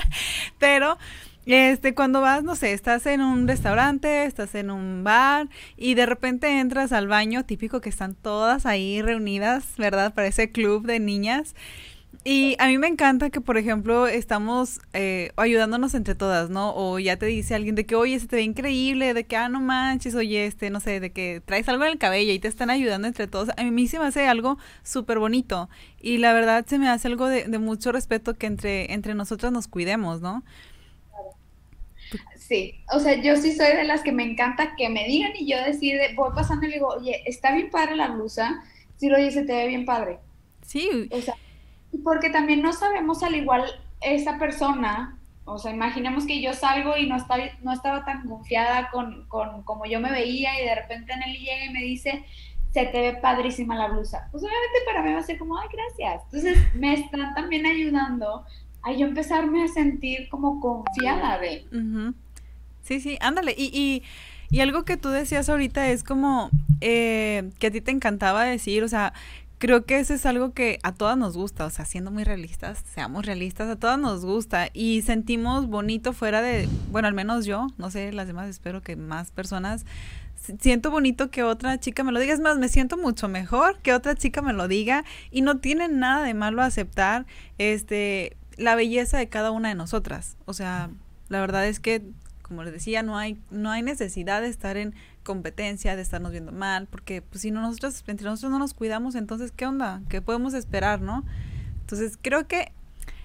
[0.58, 0.98] Pero,
[1.46, 6.06] este, cuando vas, no sé, estás en un restaurante, estás en un bar y de
[6.06, 10.14] repente entras al baño, típico que están todas ahí reunidas, ¿verdad?
[10.14, 11.54] Para ese club de niñas.
[12.24, 16.74] Y a mí me encanta que, por ejemplo, estamos eh, ayudándonos entre todas, ¿no?
[16.74, 19.48] O ya te dice alguien de que, oye, se te ve increíble, de que, ah,
[19.48, 22.48] no manches, oye, este, no sé, de que traes algo en el cabello y te
[22.48, 23.50] están ayudando entre todos.
[23.56, 25.70] A mí se me hace algo súper bonito.
[26.00, 29.68] Y la verdad se me hace algo de, mucho respeto que entre, entre nosotras nos
[29.68, 30.42] cuidemos, ¿no?
[32.36, 35.46] Sí, o sea, yo sí soy de las que me encanta que me digan y
[35.50, 38.62] yo decide, voy pasando y le digo, oye, está bien padre la blusa,
[38.96, 40.18] sí, oye, se te ve bien padre.
[40.66, 41.08] Sí.
[41.10, 41.34] O sea,
[42.04, 43.64] porque también no sabemos al igual
[44.00, 48.90] esa persona, o sea, imaginemos que yo salgo y no estaba, no estaba tan confiada
[48.90, 52.24] con, con como yo me veía y de repente en él llega y me dice,
[52.72, 54.28] se te ve padrísima la blusa.
[54.30, 56.22] Pues obviamente para mí va a ser como, ay, gracias.
[56.24, 58.44] Entonces me están también ayudando
[58.82, 61.66] a yo empezarme a sentir como confiada de.
[62.82, 63.54] Sí, sí, ándale.
[63.56, 64.02] Y, y,
[64.50, 68.82] y, algo que tú decías ahorita es como eh, que a ti te encantaba decir,
[68.82, 69.12] o sea,
[69.58, 72.82] creo que eso es algo que a todas nos gusta, o sea, siendo muy realistas,
[72.94, 77.66] seamos realistas, a todas nos gusta y sentimos bonito fuera de, bueno, al menos yo,
[77.76, 79.84] no sé, las demás, espero que más personas,
[80.60, 83.92] siento bonito que otra chica me lo diga, es más, me siento mucho mejor que
[83.92, 87.26] otra chica me lo diga y no tiene nada de malo aceptar
[87.58, 90.90] este la belleza de cada una de nosotras, o sea,
[91.28, 92.02] la verdad es que
[92.48, 94.94] como les decía, no hay, no hay necesidad de estar en
[95.28, 99.14] competencia, de estarnos viendo mal, porque pues, si no nosotros, entre nosotros no nos cuidamos,
[99.14, 100.00] entonces, ¿qué onda?
[100.08, 101.22] ¿Qué podemos esperar, no?
[101.82, 102.72] Entonces, creo que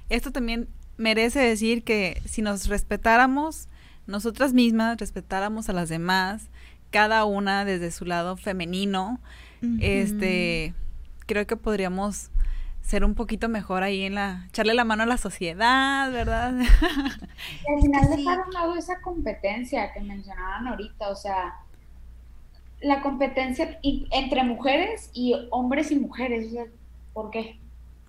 [0.09, 3.69] esto también merece decir que si nos respetáramos
[4.05, 6.49] nosotras mismas, respetáramos a las demás,
[6.91, 9.21] cada una desde su lado femenino,
[9.79, 10.73] este,
[11.25, 12.31] creo que podríamos
[12.81, 16.53] ser un poquito mejor ahí en la, echarle la mano a la sociedad, ¿verdad?
[16.59, 21.62] Y al final dejar a un lado esa competencia que mencionaban ahorita, o sea,
[22.83, 26.53] la competencia entre mujeres y hombres y mujeres,
[27.13, 27.57] ¿por qué?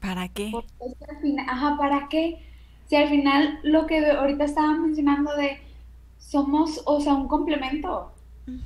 [0.01, 0.53] ¿Para qué?
[1.47, 2.45] ajá, ¿para qué?
[2.87, 5.59] Si al final lo que ahorita estaban mencionando de
[6.19, 8.11] somos, o sea, un complemento.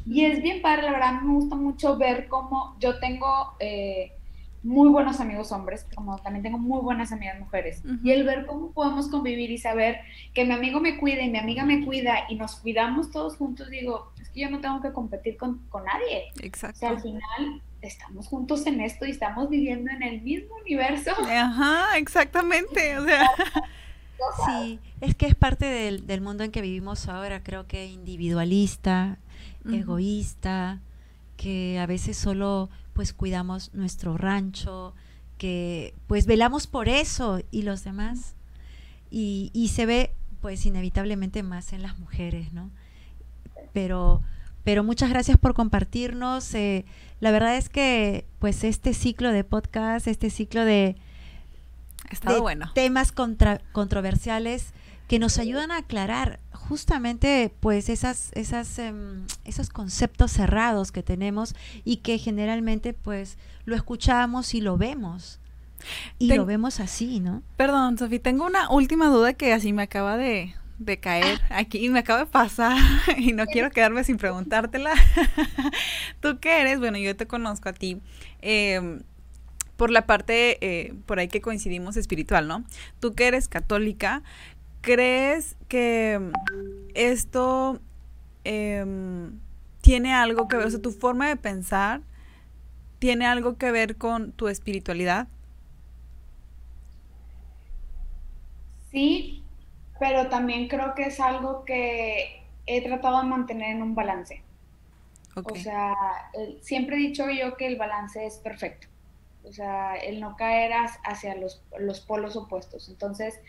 [0.07, 4.12] Y es bien padre, la verdad me gusta mucho ver cómo yo tengo eh,
[4.64, 7.83] muy buenos amigos hombres, como también tengo muy buenas amigas mujeres.
[8.03, 10.01] Y el ver cómo podemos convivir y saber
[10.35, 13.71] que mi amigo me cuida y mi amiga me cuida y nos cuidamos todos juntos,
[13.71, 16.31] digo, que yo no tengo que competir con, con nadie.
[16.40, 16.77] Exacto.
[16.77, 21.11] O sea, al final estamos juntos en esto y estamos viviendo en el mismo universo.
[21.29, 22.98] Ajá, exactamente.
[22.98, 23.29] O sea.
[24.44, 29.18] Sí, es que es parte del, del mundo en que vivimos ahora, creo que individualista,
[29.64, 30.81] egoísta,
[31.37, 34.92] que a veces solo pues cuidamos nuestro rancho,
[35.38, 38.35] que pues velamos por eso y los demás.
[39.09, 42.72] Y, y se ve pues inevitablemente más en las mujeres, ¿no?
[43.73, 44.23] Pero,
[44.64, 46.55] pero muchas gracias por compartirnos.
[46.55, 46.85] Eh,
[47.21, 50.97] la verdad es que pues este ciclo de podcast, este ciclo de,
[52.38, 52.71] bueno.
[52.75, 54.73] temas contra, controversiales
[55.09, 61.55] que nos ayudan a aclarar justamente pues esas, esas, em, esos conceptos cerrados que tenemos
[61.85, 65.40] y que generalmente pues lo escuchamos y lo vemos.
[66.18, 67.42] Y lo vemos así, ¿no?
[67.57, 72.01] Perdón, Sofía, tengo una última duda que así me acaba de, de caer aquí, me
[72.01, 72.79] acaba de pasar
[73.19, 74.93] y no quiero quedarme sin preguntártela.
[76.21, 76.79] ¿Tú qué eres?
[76.79, 78.01] Bueno, yo te conozco a ti.
[78.41, 79.01] Em,
[79.77, 82.64] por la parte, eh, por ahí que coincidimos espiritual, ¿no?
[83.01, 84.23] Tú que eres católica,
[84.81, 86.31] ¿Crees que
[86.95, 87.81] esto
[88.45, 89.38] em,
[89.81, 92.01] tiene algo que ver, o sea, tu forma de pensar
[92.99, 95.29] tiene algo que ver con tu espiritualidad?
[98.91, 99.38] Sí,
[99.98, 104.42] pero también creo que es algo que he tratado de mantener en un balance.
[105.34, 105.94] O sea,
[106.61, 108.88] siempre he dicho yo que el balance es perfecto.
[109.44, 110.72] O sea, el no caer
[111.04, 112.88] hacia los, los polos opuestos.
[112.88, 113.40] Entonces,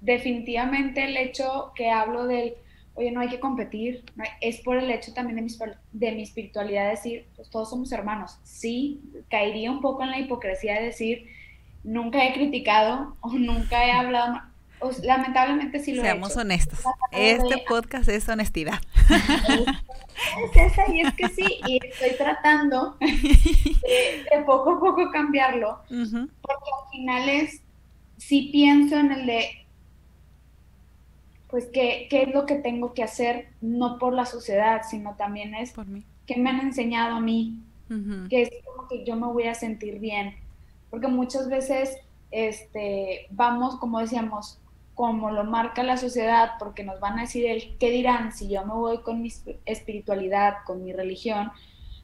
[0.00, 2.54] definitivamente el hecho que hablo del,
[2.94, 4.04] oye, no hay que competir,
[4.40, 5.52] es por el hecho también de mi,
[5.92, 8.38] de mi espiritualidad decir, pues todos somos hermanos.
[8.42, 11.28] Sí, caería un poco en la hipocresía de decir,
[11.84, 14.40] nunca he criticado o nunca he hablado,
[15.02, 16.40] lamentablemente sí lo Seamos he hecho.
[16.40, 16.80] honestos,
[17.12, 18.80] este podcast es honestidad.
[20.54, 26.70] Es, esa y es que sí, y estoy tratando de, poco a poco cambiarlo, porque
[26.82, 27.62] al final es,
[28.18, 29.66] sí pienso en el de,
[31.50, 35.54] pues qué, qué es lo que tengo que hacer, no por la sociedad, sino también
[35.54, 36.04] es por mí.
[36.26, 37.58] qué me han enseñado a mí,
[38.30, 40.36] que es como que yo me voy a sentir bien.
[40.90, 41.96] Porque muchas veces
[42.30, 44.58] este, vamos, como decíamos,
[45.02, 48.64] como lo marca la sociedad, porque nos van a decir el qué dirán si yo
[48.64, 49.32] me voy con mi
[49.64, 51.50] espiritualidad, con mi religión,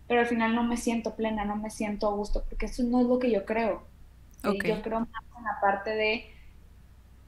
[0.09, 3.01] pero al final no me siento plena, no me siento a gusto, porque eso no
[3.01, 3.85] es lo que yo creo.
[4.43, 6.29] Yo creo más en la parte de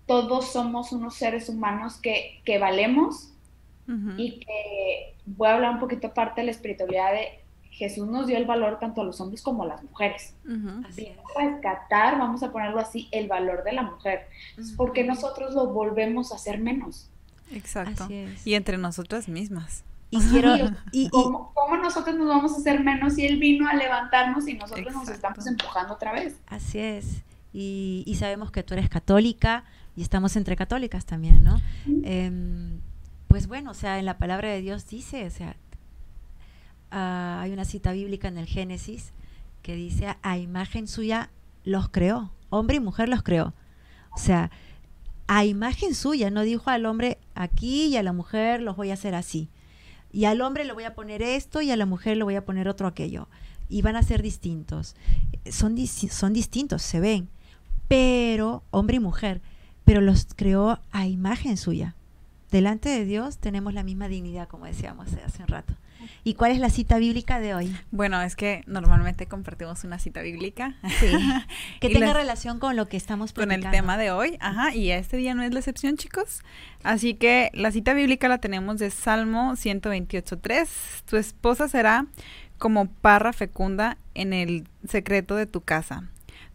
[0.07, 3.33] todos somos unos seres humanos que, que valemos
[4.17, 7.40] y que voy a hablar un poquito aparte de la espiritualidad de
[7.81, 10.35] Jesús nos dio el valor tanto a los hombres como a las mujeres.
[10.87, 14.29] así rescatar, vamos a ponerlo así, el valor de la mujer.
[14.77, 17.09] Porque nosotros lo volvemos a hacer menos.
[17.51, 18.07] Exacto.
[18.45, 19.83] Y entre nosotras mismas.
[20.11, 20.57] Y quiero,
[20.93, 24.93] y, ¿Cómo, nosotros nos vamos a hacer menos si Él vino a levantarnos y nosotros
[24.93, 26.37] nos estamos empujando otra vez?
[26.49, 27.23] Así es.
[27.55, 29.65] Y, y, sabemos que tú eres católica,
[29.97, 31.61] y estamos entre católicas también, ¿no?
[32.05, 32.81] Em,
[33.29, 35.57] pues bueno, o sea, en la palabra de Dios dice, o sea,
[36.91, 39.13] ah, hay una cita bíblica en el Génesis
[39.63, 41.31] que dice, a imagen suya
[41.65, 43.55] los creó, hombre y mujer los creó.
[44.13, 44.51] O sea,
[45.27, 48.95] a imagen suya, no dijo al hombre aquí y a la mujer los voy a
[48.95, 49.49] hacer así.
[50.13, 52.45] Y al hombre le voy a poner esto y a la mujer le voy a
[52.45, 53.29] poner otro aquello.
[53.69, 54.97] Y van a ser distintos.
[55.51, 57.29] Son, son distintos, se ven.
[57.87, 59.41] Pero hombre y mujer
[59.91, 61.97] pero los creó a imagen suya.
[62.53, 65.75] Delante de Dios tenemos la misma dignidad, como decíamos hace un rato.
[66.25, 67.77] ¿Y cuál es la cita bíblica de hoy?
[67.91, 70.75] Bueno, es que normalmente compartimos una cita bíblica.
[70.99, 71.07] Sí.
[71.81, 73.77] Que tenga la- relación con lo que estamos con el platicando.
[73.77, 74.37] tema de hoy.
[74.41, 76.43] Ajá, y este día no es la excepción, chicos.
[76.83, 80.69] Así que la cita bíblica la tenemos de Salmo 128.3.
[81.07, 82.07] Tu esposa será
[82.59, 86.05] como parra fecunda en el secreto de tu casa.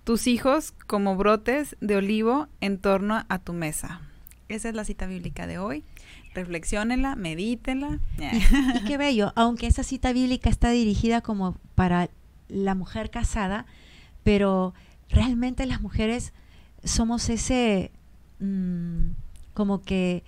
[0.04, 4.02] Tus hijos como brotes de olivo en torno a tu mesa.
[4.48, 5.84] Esa es la cita bíblica de hoy.
[6.36, 8.00] Reflexiónenla, medítenla.
[8.20, 12.10] Y qué bello, aunque esa cita bíblica está dirigida como para
[12.48, 13.66] la mujer casada,
[14.24, 14.74] pero
[15.10, 16.34] realmente las mujeres
[16.84, 17.92] somos ese,
[18.40, 19.12] mm,
[19.54, 20.24] como que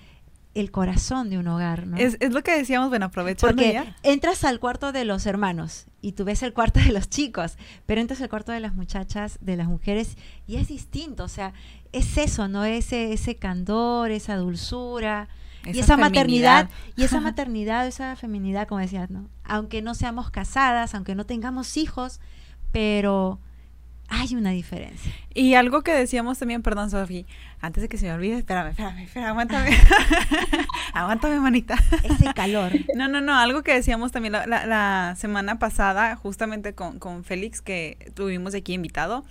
[0.55, 1.97] el corazón de un hogar, ¿no?
[1.97, 3.95] Es, es lo que decíamos, bueno, aprovechando Porque ya.
[4.01, 8.01] entras al cuarto de los hermanos y tú ves el cuarto de los chicos, pero
[8.01, 11.53] entras al cuarto de las muchachas, de las mujeres, y es distinto, o sea,
[11.91, 12.65] es eso, ¿no?
[12.65, 15.27] Ese, ese candor, esa dulzura,
[15.73, 19.29] y Esa maternidad, y esa maternidad, esa feminidad, como decías, ¿no?
[19.43, 22.19] Aunque no seamos casadas, aunque no tengamos hijos,
[22.71, 23.39] pero
[24.07, 25.11] hay una diferencia.
[25.33, 27.25] Y algo que decíamos también, perdón, Sofi,
[27.61, 29.69] antes de que se me olvide, espérame, espérame, espérame, aguántame.
[30.93, 31.75] aguántame, manita.
[32.03, 32.71] Ese calor.
[32.95, 37.23] No, no, no, algo que decíamos también la, la- la semana pasada, justamente con, con
[37.23, 39.25] Félix, que tuvimos aquí invitado,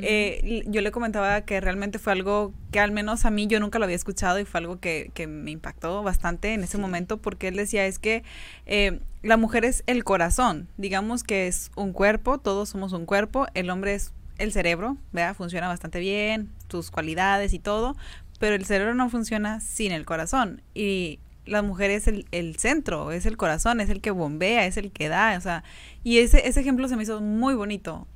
[0.00, 3.78] eh, yo le comentaba que realmente fue algo que al menos a mí yo nunca
[3.78, 6.80] lo había escuchado y fue algo que, que me impactó bastante en ese Sí.
[6.80, 8.22] momento porque él decía es que
[8.66, 13.46] eh, la mujer es el corazón, digamos que es un cuerpo, todos somos un cuerpo,
[13.54, 15.34] el hombre es el cerebro, ¿verdad?
[15.34, 17.96] Funciona bastante bien, sus cualidades y todo,
[18.38, 23.10] pero el cerebro no funciona sin el corazón y la mujer es el, el centro,
[23.10, 25.64] es el corazón, es el que bombea, es el que da, o sea,
[26.04, 28.06] y ese, ese ejemplo se me hizo muy bonito,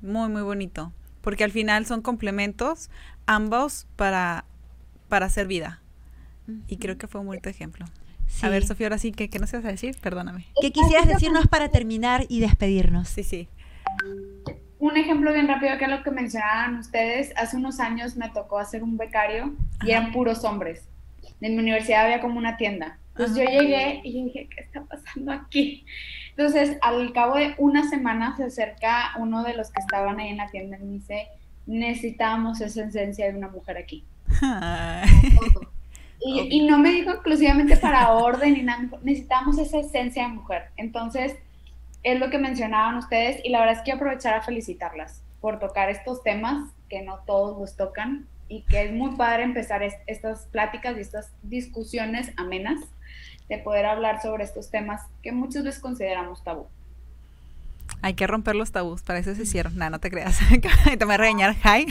[0.00, 2.90] muy, muy bonito, porque al final son complementos
[3.26, 4.44] ambos para,
[5.08, 5.82] para hacer vida.
[6.66, 7.86] Y creo que fue un bonito ejemplo.
[8.26, 8.44] Sí.
[8.44, 9.96] A ver, Sofía, ahora sí, ¿qué, qué nos ibas a decir?
[10.00, 10.46] Perdóname.
[10.60, 13.08] ¿Qué quisieras decirnos para terminar y despedirnos?
[13.08, 13.48] Sí, sí.
[14.80, 18.58] Un ejemplo bien rápido que es lo que mencionaban ustedes, hace unos años me tocó
[18.58, 19.54] hacer un becario
[19.84, 20.88] y eran puros hombres.
[21.42, 22.98] En mi universidad había como una tienda.
[23.10, 25.84] Entonces yo llegué y dije, ¿qué está pasando aquí?
[26.30, 30.38] Entonces, al cabo de una semana se acerca uno de los que estaban ahí en
[30.38, 31.28] la tienda y me dice,
[31.66, 34.04] necesitamos esa esencia de una mujer aquí.
[36.22, 40.64] Y, y no me dijo exclusivamente para orden ni nada, necesitamos esa esencia de mujer.
[40.76, 41.36] Entonces,
[42.02, 45.90] es lo que mencionaban ustedes y la verdad es que aprovechar a felicitarlas por tocar
[45.90, 50.46] estos temas que no todos los tocan y que es muy padre empezar es- estas
[50.46, 52.80] pláticas y estas discusiones amenas
[53.48, 56.66] de poder hablar sobre estos temas que muchas veces consideramos tabú.
[58.02, 59.76] Hay que romper los tabús, para eso se hicieron.
[59.76, 60.38] No, no te creas.
[60.98, 61.86] te me a regañar, hi,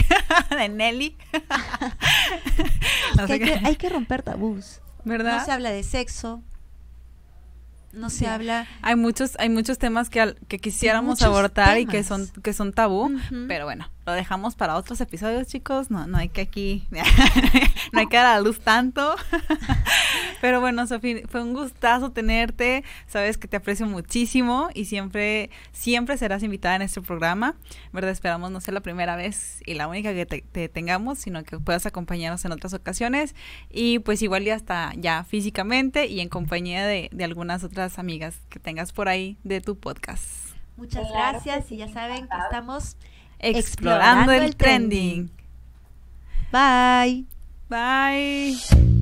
[0.56, 1.18] de Nelly.
[3.16, 4.82] No Que sé hay, que, hay que romper tabús.
[5.04, 5.40] ¿Verdad?
[5.40, 6.44] No se habla de sexo,
[7.94, 8.26] no se Sí.
[8.26, 8.68] habla...
[8.82, 12.74] Hay muchos, hay muchos temas que, al- que quisiéramos abordar y que son, que son
[12.74, 13.12] tabú,
[13.48, 15.90] pero bueno, lo dejamos para otros episodios, chicos.
[15.92, 16.88] No, no hay que aquí,
[17.94, 19.16] no hay que dar a la luz tanto.
[20.42, 22.84] pero bueno, Sofía, fue un gustazo tenerte.
[23.08, 27.56] Sabes que te aprecio muchísimo y siempre, siempre serás invitada en este programa.
[27.92, 28.12] ¿Verdad?
[28.12, 31.60] Esperamos no ser la primera vez y la única que te, te tengamos, sino que
[31.60, 33.36] puedas acompañarnos en otras ocasiones.
[33.70, 38.38] Y pues igual ya hasta ya físicamente y en compañía de, de algunas otras amigas
[38.50, 40.26] que tengas por ahí de tu podcast.
[40.78, 42.96] Muchas Claro gracias y ya saben que estamos...
[43.42, 45.30] Explorando, Explorando el el trending.
[45.30, 45.40] trending.
[46.52, 47.26] Bye.
[47.70, 48.99] Bye.